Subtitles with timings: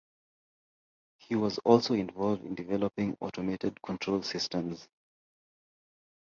[1.19, 4.87] He was also involved in developing automated control systems.